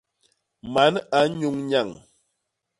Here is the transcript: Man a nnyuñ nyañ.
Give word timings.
Man 0.73 0.93
a 1.17 1.19
nnyuñ 1.27 1.55
nyañ. 1.69 1.89